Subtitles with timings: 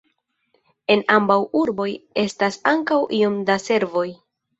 [0.93, 1.87] En ambaŭ urboj
[2.21, 4.07] estas ankaŭ iom da servoj.